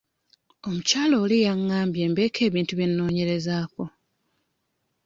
[0.67, 3.83] Omukyala oli yangambye mbeeko ebintu bye nnoonyerezaako.